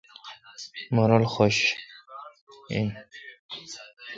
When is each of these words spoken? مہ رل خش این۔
مہ 0.93 1.03
رل 1.09 1.23
خش 1.33 1.57
این۔ 2.71 2.87